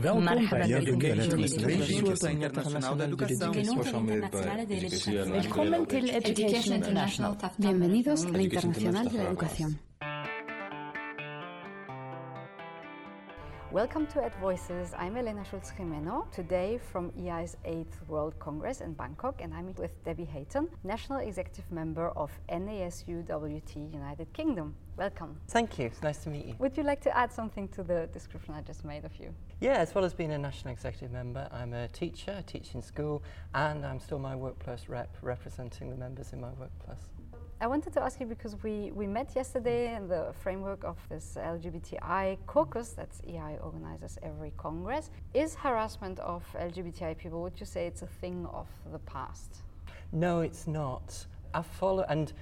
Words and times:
Welkom 0.00 0.24
Marhaba 0.24 0.58
Education 0.60 2.30
Internationaal 2.30 2.96
de 2.96 3.04
Educação. 3.04 3.52
Education 6.12 6.76
International. 6.76 7.36
Bienvenidos 7.58 8.24
a 8.24 8.28
la 8.28 8.42
Internacional 8.42 9.08
de 9.08 9.18
la 9.18 9.24
Educación. 9.24 9.78
Welcome 13.72 14.06
to 14.06 14.20
Ed 14.24 14.32
Voices. 14.40 14.94
I'm 14.94 15.16
Elena 15.16 15.44
Schulz 15.44 15.72
Jimeno, 15.76 16.26
today 16.30 16.78
from 16.78 17.10
EI's 17.18 17.56
8th 17.64 18.06
World 18.06 18.38
Congress 18.38 18.80
in 18.80 18.94
Bangkok, 18.94 19.42
and 19.42 19.52
I'm 19.52 19.74
with 19.76 19.90
Debbie 20.04 20.26
Hayton, 20.26 20.68
National 20.84 21.18
Executive 21.18 21.70
Member 21.72 22.10
of 22.16 22.30
NASUWT 22.48 23.92
United 23.92 24.32
Kingdom. 24.32 24.76
Welcome. 24.98 25.36
Thank 25.46 25.78
you. 25.78 25.86
It's 25.86 26.02
nice 26.02 26.18
to 26.24 26.28
meet 26.28 26.44
you. 26.44 26.56
Would 26.58 26.76
you 26.76 26.82
like 26.82 27.00
to 27.02 27.16
add 27.16 27.32
something 27.32 27.68
to 27.68 27.84
the 27.84 28.08
description 28.12 28.54
I 28.54 28.62
just 28.62 28.84
made 28.84 29.04
of 29.04 29.16
you? 29.16 29.32
Yeah, 29.60 29.74
as 29.74 29.94
well 29.94 30.04
as 30.04 30.12
being 30.12 30.32
a 30.32 30.38
national 30.38 30.72
executive 30.72 31.12
member, 31.12 31.48
I'm 31.52 31.72
a 31.72 31.86
teacher, 31.86 32.34
I 32.36 32.42
teach 32.42 32.74
in 32.74 32.82
school, 32.82 33.22
and 33.54 33.86
I'm 33.86 34.00
still 34.00 34.18
my 34.18 34.34
workplace 34.34 34.88
rep 34.88 35.16
representing 35.22 35.88
the 35.88 35.94
members 35.94 36.32
in 36.32 36.40
my 36.40 36.50
workplace. 36.58 36.98
I 37.60 37.68
wanted 37.68 37.92
to 37.92 38.02
ask 38.02 38.18
you 38.18 38.26
because 38.26 38.60
we, 38.64 38.90
we 38.92 39.06
met 39.06 39.36
yesterday 39.36 39.94
in 39.94 40.08
the 40.08 40.34
framework 40.42 40.82
of 40.82 40.96
this 41.08 41.36
LGBTI 41.40 42.38
caucus 42.48 42.88
that 42.94 43.10
EI 43.24 43.58
organizes 43.62 44.18
every 44.24 44.52
Congress. 44.56 45.10
Is 45.32 45.54
harassment 45.54 46.18
of 46.18 46.42
LGBTI 46.58 47.16
people, 47.16 47.40
would 47.42 47.60
you 47.60 47.66
say 47.66 47.86
it's 47.86 48.02
a 48.02 48.08
thing 48.20 48.48
of 48.52 48.66
the 48.90 48.98
past? 48.98 49.58
No, 50.10 50.40
it's 50.40 50.66
not. 50.66 51.24
I 51.54 51.62
follow, 51.62 52.04
and 52.08 52.32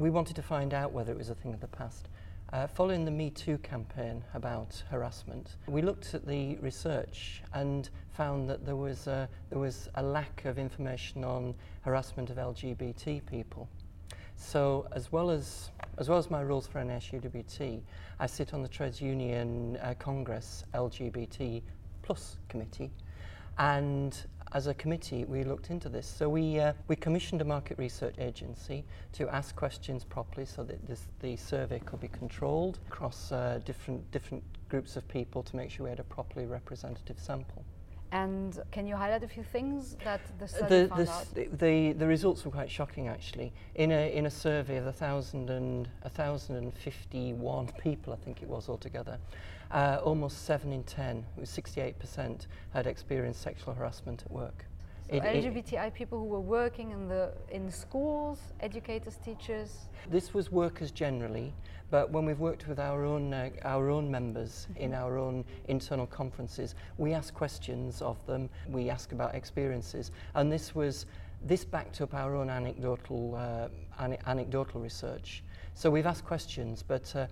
we 0.00 0.08
wanted 0.08 0.34
to 0.34 0.42
find 0.42 0.72
out 0.72 0.92
whether 0.92 1.12
it 1.12 1.18
was 1.18 1.28
a 1.28 1.34
thing 1.34 1.52
of 1.52 1.60
the 1.60 1.66
past. 1.66 2.08
Uh, 2.54 2.66
following 2.66 3.04
the 3.04 3.10
Me 3.10 3.28
Too 3.28 3.58
campaign 3.58 4.24
about 4.32 4.82
harassment, 4.90 5.56
we 5.68 5.82
looked 5.82 6.14
at 6.14 6.26
the 6.26 6.56
research 6.56 7.42
and 7.52 7.90
found 8.16 8.48
that 8.48 8.64
there 8.64 8.76
was 8.76 9.06
a, 9.06 9.28
there 9.50 9.58
was 9.58 9.90
a 9.96 10.02
lack 10.02 10.46
of 10.46 10.58
information 10.58 11.22
on 11.22 11.54
harassment 11.82 12.30
of 12.30 12.38
LGBT 12.38 13.26
people. 13.26 13.68
So, 14.36 14.88
as 14.92 15.12
well 15.12 15.28
as 15.30 15.70
as 15.98 16.08
well 16.08 16.16
as 16.16 16.30
my 16.30 16.42
roles 16.42 16.66
for 16.66 16.80
NASUWT, 16.80 17.82
I 18.18 18.26
sit 18.26 18.54
on 18.54 18.62
the 18.62 18.68
Trades 18.68 19.02
Union 19.02 19.78
uh, 19.82 19.92
Congress 19.98 20.64
LGBT 20.72 21.60
plus 22.00 22.38
committee, 22.48 22.90
and 23.58 24.16
as 24.52 24.66
a 24.66 24.74
committee, 24.74 25.24
we 25.24 25.44
looked 25.44 25.70
into 25.70 25.88
this. 25.88 26.06
So 26.06 26.28
we 26.28 26.58
uh, 26.58 26.72
we 26.88 26.96
commissioned 26.96 27.40
a 27.40 27.44
market 27.44 27.78
research 27.78 28.16
agency 28.18 28.84
to 29.12 29.28
ask 29.28 29.54
questions 29.54 30.04
properly, 30.04 30.46
so 30.46 30.64
that 30.64 30.86
this, 30.86 31.06
the 31.20 31.36
survey 31.36 31.78
could 31.80 32.00
be 32.00 32.08
controlled 32.08 32.78
across 32.88 33.32
uh, 33.32 33.60
different 33.64 34.10
different 34.10 34.42
groups 34.68 34.96
of 34.96 35.06
people 35.08 35.42
to 35.42 35.56
make 35.56 35.70
sure 35.70 35.84
we 35.84 35.90
had 35.90 36.00
a 36.00 36.04
properly 36.04 36.46
representative 36.46 37.18
sample. 37.18 37.64
And 38.12 38.60
can 38.72 38.86
you 38.86 38.96
highlight 38.96 39.22
a 39.22 39.28
few 39.28 39.44
things 39.44 39.96
that 40.04 40.20
the 40.38 40.44
Uh, 40.44 40.48
study 40.48 40.68
The, 40.82 40.88
found 40.88 41.06
the, 41.06 41.12
out? 41.12 41.58
the, 41.58 41.92
the 41.92 42.06
results 42.06 42.44
were 42.44 42.50
quite 42.50 42.70
shocking 42.70 43.06
actually. 43.08 43.52
In 43.76 43.92
a, 43.92 44.12
in 44.12 44.26
a 44.26 44.30
survey 44.30 44.76
of 44.78 44.84
1,000 44.86 45.48
and, 45.50 45.88
1,051 46.02 47.68
people, 47.78 48.12
I 48.12 48.16
think 48.16 48.42
it 48.42 48.48
was 48.48 48.68
altogether, 48.68 49.18
uh, 49.70 50.00
almost 50.02 50.44
7 50.44 50.72
in 50.72 50.82
10, 50.84 51.24
it 51.36 51.40
was 51.40 51.50
68%, 51.50 52.46
had 52.72 52.86
experienced 52.86 53.42
sexual 53.42 53.74
harassment 53.74 54.22
at 54.26 54.30
work. 54.32 54.64
It- 55.10 55.24
it- 55.24 55.44
LGBTI 55.44 55.90
people 55.92 56.18
who 56.18 56.24
were 56.26 56.40
working 56.40 56.92
in 56.92 57.08
the 57.08 57.32
in 57.50 57.68
schools, 57.70 58.38
educators, 58.60 59.16
teachers. 59.16 59.88
This 60.08 60.32
was 60.32 60.52
workers 60.52 60.92
generally, 60.92 61.52
but 61.90 62.10
when 62.12 62.24
we've 62.24 62.38
worked 62.38 62.68
with 62.68 62.78
our 62.78 63.04
own 63.04 63.34
uh, 63.34 63.50
our 63.64 63.90
own 63.90 64.08
members 64.08 64.68
in 64.76 64.94
our 64.94 65.18
own 65.18 65.44
internal 65.66 66.06
conferences, 66.06 66.76
we 66.96 67.12
ask 67.12 67.34
questions 67.34 68.00
of 68.02 68.24
them. 68.26 68.48
We 68.68 68.88
ask 68.88 69.10
about 69.10 69.34
experiences, 69.34 70.12
and 70.34 70.50
this 70.52 70.74
was 70.76 71.06
this 71.42 71.64
backed 71.64 72.00
up 72.00 72.14
our 72.14 72.36
own 72.36 72.48
anecdotal 72.48 73.34
uh, 73.34 73.68
ane- 73.98 74.18
anecdotal 74.26 74.80
research. 74.80 75.42
So 75.74 75.90
we've 75.90 76.06
asked 76.06 76.24
questions, 76.24 76.84
but 76.84 77.16
uh, 77.16 77.26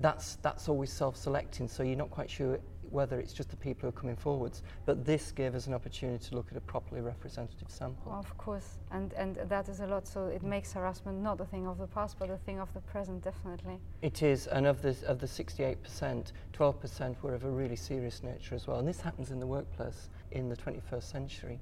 that's 0.00 0.36
that's 0.36 0.68
always 0.68 0.92
self-selecting. 0.92 1.66
So 1.68 1.82
you're 1.82 1.96
not 1.96 2.10
quite 2.10 2.28
sure 2.28 2.58
whether 2.92 3.18
it's 3.18 3.32
just 3.32 3.50
the 3.50 3.56
people 3.56 3.82
who 3.82 3.88
are 3.88 4.00
coming 4.00 4.16
forwards. 4.16 4.62
But 4.84 5.04
this 5.04 5.32
gave 5.32 5.54
us 5.54 5.66
an 5.66 5.74
opportunity 5.74 6.28
to 6.28 6.34
look 6.34 6.48
at 6.50 6.56
a 6.56 6.60
properly 6.60 7.00
representative 7.00 7.70
sample. 7.70 8.12
Of 8.12 8.36
course, 8.38 8.78
and 8.90 9.12
and 9.14 9.36
that 9.48 9.68
is 9.68 9.80
a 9.80 9.86
lot. 9.86 10.06
So 10.06 10.26
it 10.26 10.42
makes 10.42 10.72
harassment 10.72 11.18
not 11.20 11.40
a 11.40 11.44
thing 11.44 11.66
of 11.66 11.78
the 11.78 11.86
past, 11.86 12.16
but 12.18 12.30
a 12.30 12.36
thing 12.36 12.60
of 12.60 12.72
the 12.74 12.80
present, 12.80 13.22
definitely. 13.22 13.78
It 14.02 14.22
is, 14.22 14.46
and 14.46 14.66
of 14.66 14.82
the, 14.82 14.96
of 15.06 15.18
the 15.18 15.26
68%, 15.26 16.32
12% 16.52 17.22
were 17.22 17.34
of 17.34 17.44
a 17.44 17.50
really 17.50 17.76
serious 17.76 18.22
nature 18.22 18.54
as 18.54 18.66
well. 18.66 18.78
And 18.78 18.86
this 18.86 19.00
happens 19.00 19.30
in 19.30 19.40
the 19.40 19.46
workplace 19.46 20.08
in 20.32 20.48
the 20.48 20.56
21st 20.56 21.02
century. 21.02 21.60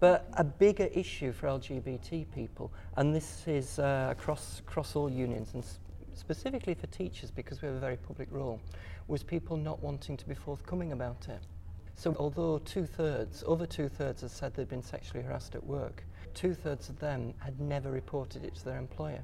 But 0.00 0.28
a 0.34 0.44
bigger 0.44 0.88
issue 0.94 1.30
for 1.32 1.46
LGBT 1.48 2.26
people, 2.34 2.72
and 2.96 3.14
this 3.14 3.46
is 3.46 3.78
uh, 3.78 4.08
across, 4.10 4.60
across 4.60 4.96
all 4.96 5.10
unions, 5.10 5.50
and 5.52 5.62
specifically 6.14 6.74
for 6.74 6.86
teachers 6.86 7.30
because 7.30 7.60
we 7.60 7.66
have 7.66 7.76
a 7.76 7.80
very 7.80 7.98
public 7.98 8.28
role, 8.30 8.60
was 9.10 9.22
people 9.24 9.56
not 9.56 9.82
wanting 9.82 10.16
to 10.16 10.28
be 10.28 10.34
forthcoming 10.34 10.92
about 10.92 11.28
it. 11.28 11.40
So 11.96 12.14
although 12.18 12.58
two-thirds, 12.58 13.42
over 13.44 13.66
two-thirds 13.66 14.22
had 14.22 14.30
said 14.30 14.54
they'd 14.54 14.68
been 14.68 14.82
sexually 14.82 15.22
harassed 15.22 15.54
at 15.56 15.64
work, 15.64 16.04
two-thirds 16.32 16.88
of 16.88 16.98
them 17.00 17.34
had 17.38 17.60
never 17.60 17.90
reported 17.90 18.44
it 18.44 18.54
to 18.54 18.64
their 18.64 18.78
employer. 18.78 19.22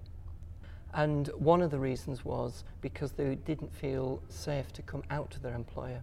And 0.92 1.28
one 1.38 1.62
of 1.62 1.70
the 1.70 1.78
reasons 1.78 2.24
was 2.24 2.64
because 2.80 3.12
they 3.12 3.36
didn't 3.36 3.72
feel 3.72 4.20
safe 4.28 4.72
to 4.72 4.82
come 4.82 5.04
out 5.10 5.30
to 5.30 5.40
their 5.40 5.54
employer. 5.54 6.02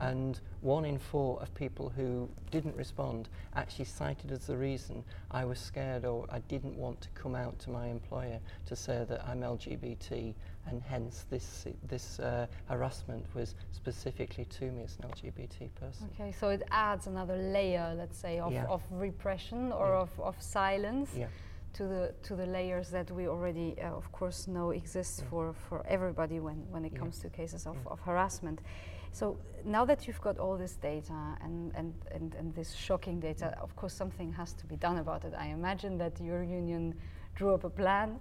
And 0.00 0.40
one 0.62 0.84
in 0.84 0.98
four 0.98 1.40
of 1.40 1.54
people 1.54 1.90
who 1.94 2.28
didn't 2.50 2.76
respond 2.76 3.28
actually 3.54 3.84
cited 3.86 4.32
as 4.32 4.46
the 4.46 4.56
reason 4.56 5.04
I 5.30 5.44
was 5.44 5.58
scared 5.58 6.04
or 6.04 6.26
I 6.30 6.40
didn't 6.40 6.76
want 6.76 7.00
to 7.02 7.08
come 7.10 7.34
out 7.34 7.58
to 7.60 7.70
my 7.70 7.86
employer 7.86 8.40
to 8.66 8.76
say 8.76 9.04
that 9.08 9.24
I'm 9.28 9.40
LGBT 9.40 10.34
and 10.66 10.82
hence 10.82 11.24
this, 11.30 11.66
this 11.86 12.18
uh, 12.18 12.46
harassment 12.68 13.24
was 13.34 13.54
specifically 13.72 14.44
to 14.46 14.70
me 14.72 14.82
as 14.82 14.96
an 15.00 15.08
LGBT 15.10 15.68
person. 15.80 16.10
Okay, 16.14 16.32
so 16.32 16.48
it 16.48 16.62
adds 16.72 17.06
another 17.06 17.36
layer, 17.36 17.94
let's 17.96 18.18
say, 18.18 18.40
of, 18.40 18.52
Yeah. 18.52 18.66
of 18.66 18.82
repression 18.90 19.72
or 19.72 19.88
Yeah. 19.90 20.00
of, 20.00 20.20
of 20.20 20.42
silence 20.42 21.10
Yeah. 21.14 21.28
to 21.74 21.84
the 21.86 22.14
to 22.24 22.34
the 22.34 22.46
layers 22.46 22.90
that 22.90 23.10
we 23.10 23.28
already, 23.28 23.80
uh, 23.80 23.92
of 23.92 24.10
course, 24.10 24.48
know 24.50 24.70
exist 24.70 25.20
Yeah. 25.20 25.28
for, 25.30 25.52
for 25.52 25.84
everybody 25.86 26.40
when, 26.40 26.66
when 26.72 26.84
it 26.84 26.92
Yeah. 26.92 26.98
comes 26.98 27.18
to 27.20 27.28
cases 27.30 27.66
of, 27.66 27.76
Yeah. 27.76 27.92
of 27.92 28.00
harassment. 28.00 28.60
So 29.12 29.36
now 29.64 29.84
that 29.84 30.06
you've 30.06 30.20
got 30.20 30.38
all 30.38 30.56
this 30.56 30.74
data 30.74 31.36
and, 31.42 31.72
and, 31.74 31.94
and, 32.12 32.34
and 32.34 32.54
this 32.54 32.72
shocking 32.72 33.20
data, 33.20 33.56
of 33.60 33.74
course, 33.76 33.94
something 33.94 34.32
has 34.32 34.52
to 34.54 34.66
be 34.66 34.76
done 34.76 34.98
about 34.98 35.24
it. 35.24 35.34
I 35.36 35.46
imagine 35.46 35.98
that 35.98 36.20
your 36.20 36.42
union 36.42 36.94
drew 37.34 37.54
up 37.54 37.64
a 37.64 37.70
plan 37.70 38.18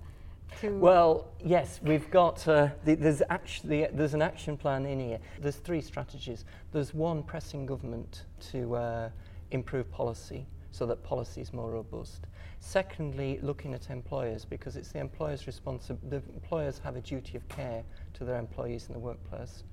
to. 0.60 0.78
Well, 0.78 1.28
yes, 1.44 1.80
we've 1.84 2.10
got. 2.12 2.48
Uh, 2.48 2.70
the, 2.84 2.96
there's 2.96 3.22
actually 3.30 3.88
there's 3.94 4.14
an 4.14 4.22
action 4.22 4.58
plan 4.58 4.86
in 4.86 5.00
here. 5.00 5.20
There's 5.40 5.58
three 5.58 5.82
strategies. 5.82 6.46
There's 6.72 6.94
one 6.94 7.24
pressing 7.24 7.66
government 7.66 8.26
to 8.52 8.76
uh, 8.76 9.10
improve 9.52 9.92
policy 9.92 10.46
so 10.72 10.86
that 10.86 11.04
policy 11.04 11.42
is 11.42 11.54
more 11.54 11.72
robust. 11.72 12.28
Secondly, 12.60 13.40
looking 13.42 13.74
at 13.74 13.90
employers 13.90 14.44
because 14.44 14.76
it's 14.76 14.92
the 14.92 15.00
employers' 15.00 15.48
responsibility. 15.48 16.10
The 16.10 16.34
employers 16.34 16.82
have 16.84 16.96
a 16.96 17.02
duty 17.02 17.38
of 17.38 17.48
care 17.48 17.84
to 18.16 18.26
their 18.26 18.38
employees 18.38 18.88
in 18.88 18.94
the 18.94 19.00
workplace. 19.00 19.64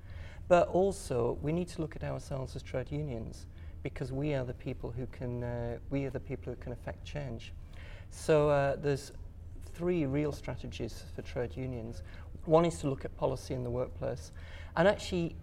But 0.47 0.67
also, 0.67 1.37
we 1.41 1.51
need 1.51 1.69
to 1.69 1.81
look 1.81 1.95
at 1.95 2.03
ourselves 2.03 2.55
as 2.55 2.63
trade 2.63 2.91
unions 2.91 3.47
because 3.81 4.11
we 4.11 4.33
are 4.33 4.45
the 4.45 4.53
people 4.53 4.91
who 4.91 5.05
can. 5.07 5.43
Uh, 5.43 5.77
we 5.89 6.05
are 6.05 6.09
the 6.09 6.19
people 6.19 6.53
who 6.53 6.59
can 6.59 6.71
affect 6.71 7.05
change. 7.05 7.53
So 8.09 8.49
uh, 8.49 8.75
there's 8.75 9.11
three 9.73 10.05
real 10.05 10.31
strategies 10.31 11.03
for 11.15 11.21
trade 11.21 11.55
unions. 11.57 12.03
One 12.45 12.65
is 12.65 12.79
to 12.79 12.89
look 12.89 13.05
at 13.05 13.15
policy 13.17 13.53
in 13.53 13.63
the 13.63 13.69
workplace 13.69 14.31
and 14.75 14.87
actually 14.87 15.35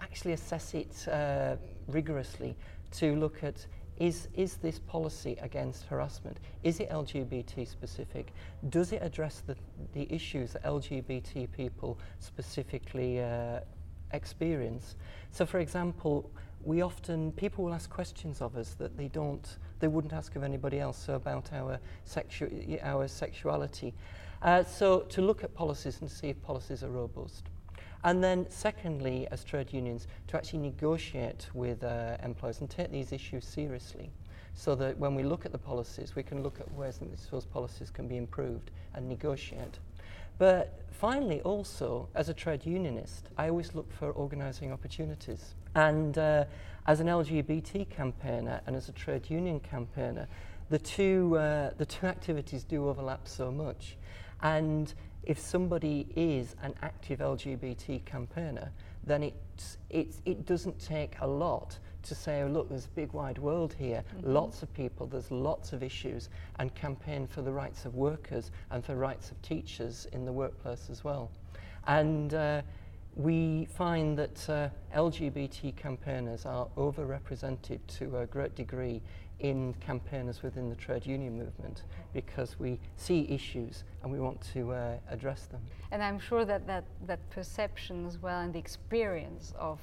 actually 0.00 0.32
assess 0.32 0.74
it 0.74 1.08
uh, 1.08 1.56
rigorously 1.86 2.56
to 2.90 3.16
look 3.16 3.42
at 3.42 3.66
is, 4.02 4.26
is 4.34 4.56
this 4.56 4.80
policy 4.80 5.38
against 5.40 5.84
harassment? 5.84 6.38
Is 6.64 6.80
it 6.80 6.90
LGBT 6.90 7.68
specific? 7.68 8.32
Does 8.68 8.90
it 8.90 9.00
address 9.00 9.44
the, 9.46 9.54
the 9.92 10.12
issues 10.12 10.54
that 10.54 10.64
LGBT 10.64 11.46
people 11.52 12.00
specifically 12.18 13.20
uh, 13.22 13.60
experience? 14.12 14.96
So, 15.30 15.46
for 15.46 15.60
example, 15.60 16.28
we 16.64 16.82
often, 16.82 17.30
people 17.32 17.62
will 17.62 17.74
ask 17.74 17.88
questions 17.88 18.40
of 18.40 18.56
us 18.56 18.74
that 18.74 18.96
they 18.96 19.06
don't, 19.06 19.56
they 19.78 19.86
wouldn't 19.86 20.12
ask 20.12 20.34
of 20.34 20.42
anybody 20.42 20.80
else 20.80 20.98
so 20.98 21.14
about 21.14 21.52
our, 21.52 21.78
sexu- 22.04 22.80
our 22.82 23.06
sexuality. 23.06 23.94
Uh, 24.42 24.64
so, 24.64 25.02
to 25.10 25.22
look 25.22 25.44
at 25.44 25.54
policies 25.54 26.00
and 26.00 26.10
see 26.10 26.28
if 26.28 26.42
policies 26.42 26.82
are 26.82 26.90
robust. 26.90 27.44
And 28.04 28.22
then, 28.22 28.46
secondly, 28.50 29.28
as 29.30 29.44
trade 29.44 29.72
unions, 29.72 30.08
to 30.28 30.36
actually 30.36 30.58
negotiate 30.58 31.46
with 31.54 31.84
uh, 31.84 32.16
employers 32.22 32.60
and 32.60 32.68
take 32.68 32.90
these 32.90 33.12
issues 33.12 33.44
seriously. 33.44 34.10
So 34.54 34.74
that 34.74 34.98
when 34.98 35.14
we 35.14 35.22
look 35.22 35.46
at 35.46 35.52
the 35.52 35.58
policies, 35.58 36.14
we 36.14 36.22
can 36.22 36.42
look 36.42 36.60
at 36.60 36.70
ways 36.72 36.98
which 37.00 37.30
those 37.30 37.46
policies 37.46 37.90
can 37.90 38.08
be 38.08 38.16
improved 38.16 38.70
and 38.94 39.08
negotiate. 39.08 39.78
But 40.38 40.80
finally, 40.90 41.40
also, 41.42 42.08
as 42.14 42.28
a 42.28 42.34
trade 42.34 42.66
unionist, 42.66 43.28
I 43.38 43.48
always 43.48 43.74
look 43.74 43.90
for 43.92 44.10
organising 44.10 44.72
opportunities. 44.72 45.54
And 45.74 46.18
uh, 46.18 46.44
as 46.86 47.00
an 47.00 47.06
LGBT 47.06 47.88
campaigner 47.88 48.60
and 48.66 48.74
as 48.74 48.88
a 48.88 48.92
trade 48.92 49.30
union 49.30 49.60
campaigner, 49.60 50.26
the 50.68 50.78
two, 50.78 51.36
uh, 51.38 51.70
the 51.76 51.86
two 51.86 52.06
activities 52.06 52.64
do 52.64 52.88
overlap 52.88 53.28
so 53.28 53.52
much. 53.52 53.96
And 54.42 54.92
if 55.24 55.38
somebody 55.38 56.06
is 56.16 56.56
an 56.62 56.74
active 56.82 57.20
LGBT 57.20 58.04
campaigner, 58.04 58.70
then 59.04 59.22
it's, 59.22 59.78
it's, 59.90 60.20
it 60.24 60.46
doesn't 60.46 60.78
take 60.80 61.14
a 61.20 61.26
lot 61.26 61.78
to 62.02 62.14
say, 62.14 62.42
oh, 62.42 62.48
look, 62.48 62.68
there's 62.68 62.86
a 62.86 62.90
big 62.96 63.12
wide 63.12 63.38
world 63.38 63.74
here, 63.74 64.02
mm 64.02 64.20
-hmm. 64.20 64.32
lots 64.32 64.62
of 64.62 64.72
people, 64.72 65.06
there's 65.06 65.30
lots 65.30 65.72
of 65.72 65.82
issues, 65.82 66.30
and 66.58 66.74
campaign 66.74 67.26
for 67.26 67.42
the 67.42 67.52
rights 67.52 67.86
of 67.86 67.94
workers 67.94 68.50
and 68.70 68.84
for 68.84 68.96
rights 68.96 69.30
of 69.30 69.40
teachers 69.42 70.06
in 70.06 70.24
the 70.24 70.32
workplace 70.32 70.92
as 70.92 71.04
well. 71.04 71.28
And 71.84 72.34
uh, 72.34 72.62
we 73.14 73.66
find 73.66 74.18
that 74.18 74.48
uh, 74.48 74.68
LGBT 74.96 75.76
campaigners 75.76 76.46
are 76.46 76.66
overrepresented 76.76 77.80
to 77.98 78.18
a 78.18 78.26
great 78.26 78.54
degree 78.54 79.02
in 79.40 79.74
campaigners 79.80 80.42
within 80.42 80.70
the 80.70 80.76
trade 80.76 81.04
union 81.04 81.36
movement 81.36 81.82
because 82.14 82.58
we 82.58 82.78
see 82.96 83.26
issues 83.28 83.84
and 84.02 84.12
we 84.12 84.20
want 84.20 84.40
to 84.52 84.72
uh, 84.72 84.96
address 85.10 85.46
them. 85.46 85.60
And 85.90 86.02
I'm 86.02 86.18
sure 86.18 86.44
that, 86.44 86.66
that 86.68 86.84
that 87.06 87.28
perception 87.30 88.06
as 88.06 88.18
well 88.22 88.40
and 88.40 88.52
the 88.52 88.58
experience 88.58 89.52
of 89.58 89.80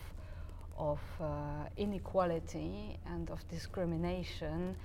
of 0.77 0.99
uh, 1.19 1.25
inequality 1.75 2.97
and 3.05 3.29
of 3.29 3.45
discrimination 3.49 4.75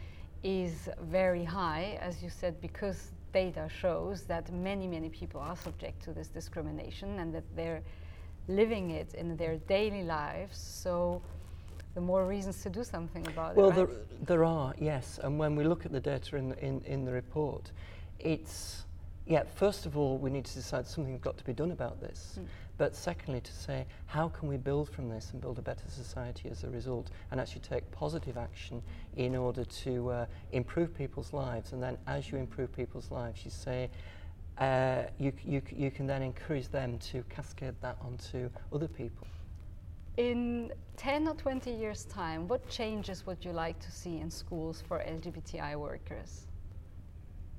is 0.43 0.89
very 1.03 1.45
high, 1.45 1.99
as 2.01 2.21
you 2.23 2.29
said, 2.29 2.61
because 2.61 3.13
data 3.33 3.69
shows 3.69 4.25
that 4.25 4.53
many, 4.53 4.89
many 4.89 5.09
people 5.09 5.41
are 5.41 5.57
subject 5.57 6.03
to 6.03 6.13
this 6.13 6.29
discrimination 6.29 7.21
and 7.21 7.33
that 7.33 7.45
they're 7.55 7.83
living 8.49 8.91
it 8.91 9.15
in 9.15 9.37
their 9.37 9.57
daily 9.57 10.03
lives. 10.03 10.59
So 10.59 11.23
the 11.95 12.01
more 12.01 12.27
reasons 12.27 12.63
to 12.63 12.71
do 12.71 12.85
something 12.85 13.27
about 13.27 13.57
well, 13.57 13.71
it. 13.71 13.77
Well, 13.77 13.87
right? 13.87 13.97
there, 14.27 14.27
there 14.39 14.45
are, 14.45 14.75
yes. 14.79 15.19
And 15.23 15.39
when 15.39 15.57
we 15.57 15.65
look 15.65 15.87
at 15.87 15.93
the 15.93 16.01
data 16.01 16.37
in 16.37 16.51
the, 16.51 16.65
in, 16.65 16.81
in 16.85 17.05
the 17.05 17.13
report, 17.13 17.71
it's, 18.19 18.85
yeah, 19.27 19.45
first 19.55 19.87
of 19.87 19.97
all, 19.97 20.19
we 20.19 20.31
need 20.31 20.45
to 20.45 20.55
decide 20.55 20.87
something's 20.87 21.21
got 21.21 21.37
to 21.39 21.45
be 21.45 21.53
done 21.53 21.71
about 21.71 22.01
this. 22.01 22.39
Mm. 22.39 22.47
But 22.77 22.97
secondly, 22.97 23.41
to 23.41 23.53
say, 23.53 23.87
how 24.07 24.29
can 24.29 24.49
we 24.49 24.57
build 24.57 24.89
from 24.89 25.09
this 25.09 25.31
and 25.31 25.41
build 25.41 25.59
a 25.61 25.63
better 25.63 25.89
society 25.89 26.49
as 26.51 26.65
a 26.65 26.71
result 26.71 27.11
and 27.31 27.41
actually 27.41 27.61
take 27.61 27.89
positive 27.93 28.37
action 28.37 28.83
in 29.17 29.37
order 29.37 29.65
to 29.65 30.11
uh, 30.11 30.27
improve 30.51 30.93
people's 30.93 31.33
lives. 31.33 31.73
And 31.73 31.81
then 31.81 31.97
as 32.09 32.33
you 32.33 32.39
improve 32.39 32.73
people's 32.73 33.13
lives, 33.13 33.45
you 33.45 33.53
say, 33.53 33.91
uh, 34.59 35.03
you, 35.19 35.33
you, 35.45 35.63
you 35.71 35.91
can 35.91 36.07
then 36.07 36.23
encourage 36.23 36.69
them 36.69 36.99
to 36.99 37.23
cascade 37.25 37.75
that 37.81 37.99
onto 38.01 38.49
other 38.73 38.89
people. 38.89 39.27
In 40.17 40.73
10 40.97 41.27
or 41.27 41.35
20 41.35 41.73
years' 41.73 42.05
time, 42.05 42.47
what 42.47 42.69
changes 42.69 43.27
would 43.27 43.45
you 43.45 43.51
like 43.51 43.81
to 43.81 43.91
see 43.91 44.21
in 44.21 44.31
schools 44.31 44.83
for 44.87 45.01
LGBTI 45.01 45.75
workers? 45.77 46.47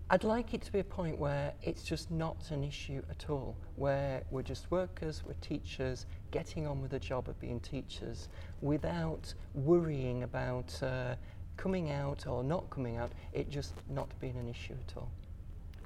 I'd 0.10 0.24
like 0.24 0.54
it 0.54 0.62
to 0.62 0.72
be 0.72 0.80
a 0.80 0.84
point 0.84 1.18
where 1.18 1.52
it's 1.64 1.82
just 1.82 2.12
not 2.12 2.52
an 2.52 2.64
issue 2.64 3.02
at 3.10 3.30
all, 3.30 3.58
where 3.76 4.24
we're 4.30 4.44
just 4.44 4.70
workers, 4.70 5.24
we're 5.26 5.34
teachers, 5.42 6.06
getting 6.30 6.68
on 6.68 6.80
with 6.80 6.92
the 6.92 7.00
job 7.00 7.28
of 7.28 7.40
being 7.40 7.60
teachers 7.60 8.30
without 8.62 9.34
worrying 9.56 10.22
about 10.22 10.82
uh, 10.84 11.16
coming 11.58 11.90
out 11.90 12.28
or 12.28 12.44
not 12.44 12.70
coming 12.70 12.98
out, 12.98 13.14
it 13.34 13.50
just 13.50 13.74
not 13.90 14.08
being 14.22 14.38
an 14.38 14.48
issue 14.48 14.76
at 14.88 14.96
all. 14.96 15.10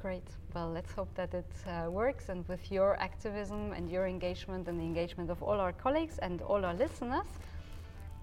Great. 0.02 0.24
Well, 0.56 0.70
let's 0.72 0.94
hope 0.94 1.14
that 1.16 1.34
it 1.34 1.52
uh, 1.68 1.92
works 1.92 2.30
and 2.30 2.48
with 2.48 2.72
your 2.72 2.98
activism 3.02 3.74
and 3.74 3.90
your 3.90 4.08
engagement 4.08 4.70
and 4.70 4.80
the 4.80 4.84
engagement 4.84 5.30
of 5.30 5.44
all 5.44 5.60
our 5.60 5.74
colleagues 5.74 6.20
and 6.20 6.42
all 6.42 6.64
our 6.64 6.74
listeners, 6.74 7.28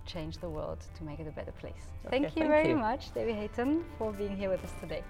change 0.06 0.38
the 0.38 0.48
world 0.48 0.78
to 0.96 1.04
make 1.04 1.20
it 1.20 1.28
a 1.28 1.32
better 1.32 1.52
place. 1.52 1.74
Okay, 2.06 2.10
thank 2.10 2.36
you 2.36 2.42
thank 2.42 2.50
very 2.50 2.70
you. 2.70 2.76
much, 2.76 3.12
Debbie 3.12 3.34
Hayton, 3.34 3.84
for 3.98 4.10
being 4.12 4.36
here 4.36 4.48
with 4.48 4.64
us 4.64 4.72
today. 4.80 5.02